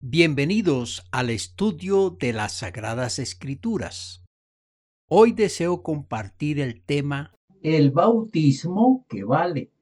[0.00, 4.24] Bienvenidos al estudio de las Sagradas Escrituras.
[5.08, 7.34] Hoy deseo compartir el tema
[7.64, 9.72] El bautismo que vale.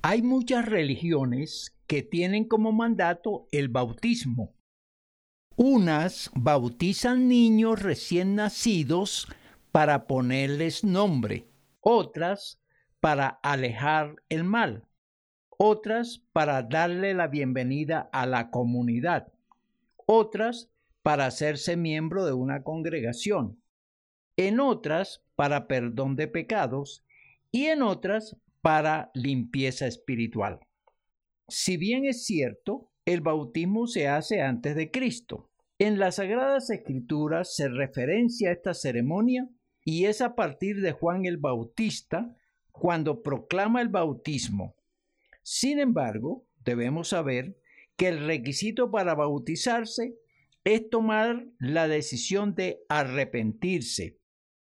[0.00, 4.54] Hay muchas religiones que tienen como mandato el bautismo.
[5.56, 9.28] Unas bautizan niños recién nacidos
[9.72, 11.46] para ponerles nombre,
[11.80, 12.62] otras
[13.00, 14.86] para alejar el mal
[15.58, 19.32] otras para darle la bienvenida a la comunidad,
[20.06, 20.70] otras
[21.02, 23.58] para hacerse miembro de una congregación,
[24.36, 27.04] en otras para perdón de pecados
[27.50, 30.60] y en otras para limpieza espiritual.
[31.48, 35.48] Si bien es cierto, el bautismo se hace antes de Cristo.
[35.78, 39.48] En las Sagradas Escrituras se referencia a esta ceremonia
[39.84, 42.34] y es a partir de Juan el Bautista
[42.72, 44.75] cuando proclama el bautismo
[45.48, 47.56] sin embargo, debemos saber
[47.96, 50.16] que el requisito para bautizarse
[50.64, 54.18] es tomar la decisión de arrepentirse.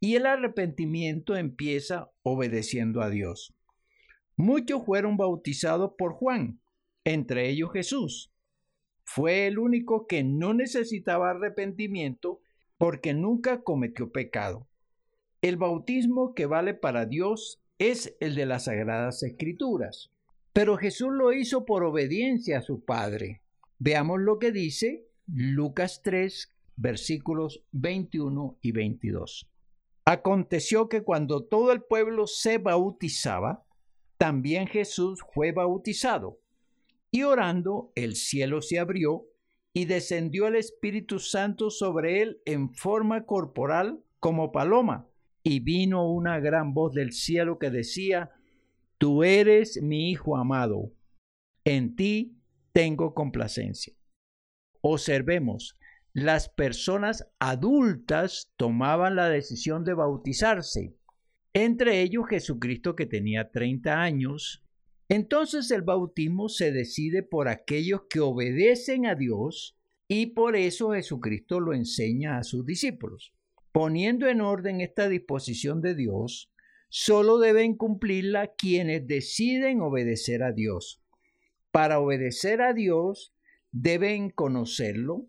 [0.00, 3.54] Y el arrepentimiento empieza obedeciendo a Dios.
[4.34, 6.58] Muchos fueron bautizados por Juan,
[7.04, 8.32] entre ellos Jesús.
[9.04, 12.40] Fue el único que no necesitaba arrepentimiento
[12.78, 14.66] porque nunca cometió pecado.
[15.42, 20.10] El bautismo que vale para Dios es el de las Sagradas Escrituras.
[20.52, 23.42] Pero Jesús lo hizo por obediencia a su Padre.
[23.78, 29.48] Veamos lo que dice Lucas 3, versículos 21 y 22.
[30.04, 33.64] Aconteció que cuando todo el pueblo se bautizaba,
[34.18, 36.38] también Jesús fue bautizado.
[37.10, 39.26] Y orando, el cielo se abrió
[39.72, 45.08] y descendió el Espíritu Santo sobre él en forma corporal como paloma.
[45.42, 48.32] Y vino una gran voz del cielo que decía,
[49.02, 50.92] Tú eres mi Hijo amado,
[51.64, 52.38] en ti
[52.72, 53.92] tengo complacencia.
[54.80, 55.76] Observemos,
[56.12, 60.94] las personas adultas tomaban la decisión de bautizarse,
[61.52, 64.64] entre ellos Jesucristo que tenía 30 años.
[65.08, 69.76] Entonces el bautismo se decide por aquellos que obedecen a Dios
[70.06, 73.34] y por eso Jesucristo lo enseña a sus discípulos.
[73.72, 76.51] Poniendo en orden esta disposición de Dios,
[76.94, 81.02] solo deben cumplirla quienes deciden obedecer a Dios.
[81.70, 83.32] Para obedecer a Dios
[83.70, 85.26] deben conocerlo,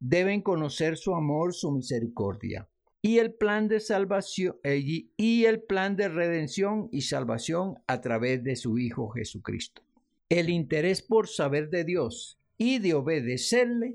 [0.00, 2.68] deben conocer su amor, su misericordia
[3.02, 8.42] y el plan de salvación eh, y el plan de redención y salvación a través
[8.42, 9.82] de su Hijo Jesucristo.
[10.28, 13.94] El interés por saber de Dios y de obedecerle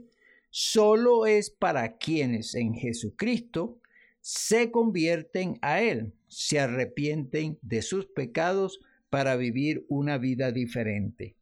[0.50, 3.81] solo es para quienes en Jesucristo
[4.22, 11.36] se convierten a Él, se arrepienten de sus pecados para vivir una vida diferente.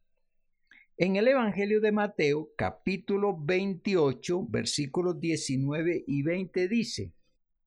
[0.96, 7.12] En el Evangelio de Mateo, capítulo 28, versículos 19 y 20 dice,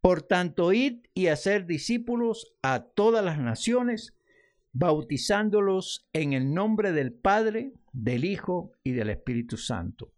[0.02, 4.14] Por tanto, id y hacer discípulos a todas las naciones,
[4.72, 10.12] bautizándolos en el nombre del Padre, del Hijo y del Espíritu Santo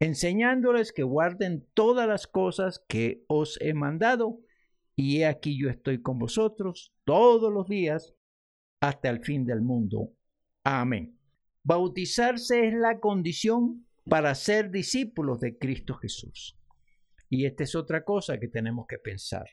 [0.00, 4.40] enseñándoles que guarden todas las cosas que os he mandado,
[4.96, 8.14] y he aquí yo estoy con vosotros todos los días
[8.80, 10.12] hasta el fin del mundo.
[10.64, 11.18] Amén.
[11.62, 16.58] Bautizarse es la condición para ser discípulos de Cristo Jesús.
[17.28, 19.46] Y esta es otra cosa que tenemos que pensar.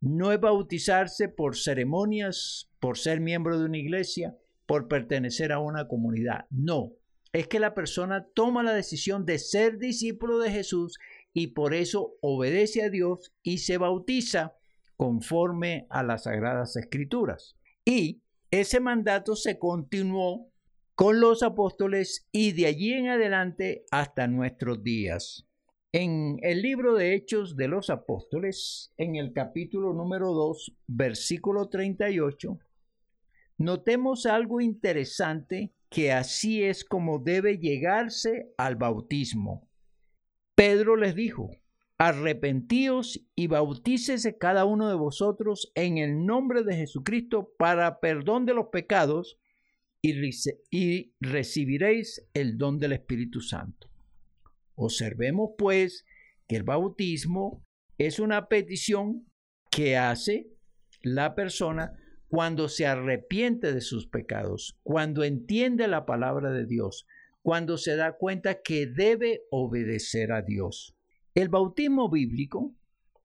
[0.00, 5.86] No es bautizarse por ceremonias, por ser miembro de una iglesia, por pertenecer a una
[5.86, 6.46] comunidad.
[6.50, 6.92] No,
[7.32, 10.98] es que la persona toma la decisión de ser discípulo de Jesús
[11.32, 14.54] y por eso obedece a Dios y se bautiza
[14.96, 17.56] conforme a las sagradas escrituras.
[17.84, 20.52] Y ese mandato se continuó
[20.94, 25.46] con los apóstoles y de allí en adelante hasta nuestros días.
[25.94, 32.58] En el libro de Hechos de los Apóstoles, en el capítulo número 2, versículo 38,
[33.62, 39.68] notemos algo interesante que así es como debe llegarse al bautismo.
[40.54, 41.50] Pedro les dijo,
[41.98, 48.54] arrepentíos y bautícese cada uno de vosotros en el nombre de Jesucristo para perdón de
[48.54, 49.38] los pecados
[50.00, 50.12] y,
[50.70, 53.88] y recibiréis el don del Espíritu Santo.
[54.74, 56.04] Observemos pues
[56.48, 57.64] que el bautismo
[57.98, 59.30] es una petición
[59.70, 60.50] que hace
[61.02, 61.92] la persona
[62.32, 67.06] cuando se arrepiente de sus pecados, cuando entiende la palabra de Dios,
[67.42, 70.96] cuando se da cuenta que debe obedecer a Dios.
[71.34, 72.74] El bautismo bíblico,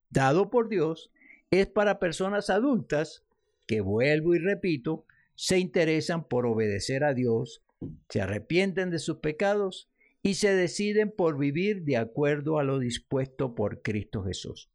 [0.09, 1.09] dado por Dios,
[1.51, 3.23] es para personas adultas
[3.65, 5.05] que, vuelvo y repito,
[5.35, 7.63] se interesan por obedecer a Dios,
[8.09, 9.89] se arrepienten de sus pecados
[10.21, 14.69] y se deciden por vivir de acuerdo a lo dispuesto por Cristo Jesús.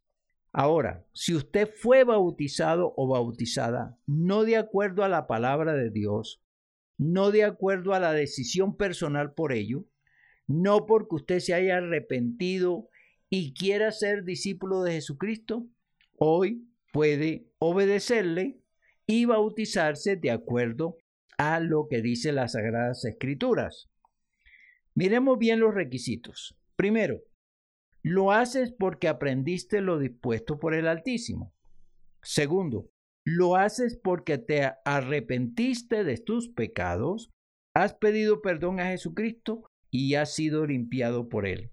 [0.52, 6.42] Ahora, si usted fue bautizado o bautizada no de acuerdo a la palabra de Dios,
[6.98, 9.86] no de acuerdo a la decisión personal por ello,
[10.46, 12.88] no porque usted se haya arrepentido
[13.30, 15.66] y quiera ser discípulo de Jesucristo,
[16.18, 18.60] hoy puede obedecerle
[19.06, 20.98] y bautizarse de acuerdo
[21.38, 23.88] a lo que dice las Sagradas Escrituras.
[24.94, 26.54] Miremos bien los requisitos.
[26.76, 27.22] Primero,
[28.02, 31.54] lo haces porque aprendiste lo dispuesto por el Altísimo.
[32.22, 32.90] Segundo,
[33.24, 37.30] lo haces porque te arrepentiste de tus pecados,
[37.74, 41.70] has pedido perdón a Jesucristo y has sido limpiado por Él.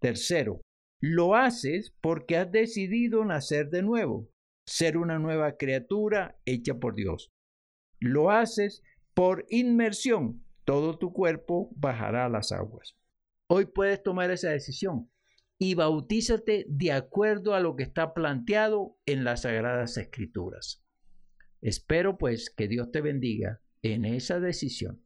[0.00, 0.62] Tercero,
[1.00, 4.30] lo haces porque has decidido nacer de nuevo,
[4.66, 7.30] ser una nueva criatura hecha por Dios.
[8.00, 8.82] Lo haces
[9.12, 12.96] por inmersión, todo tu cuerpo bajará a las aguas.
[13.50, 15.10] Hoy puedes tomar esa decisión
[15.58, 20.84] y bautízate de acuerdo a lo que está planteado en las Sagradas Escrituras.
[21.60, 25.02] Espero pues que Dios te bendiga en esa decisión.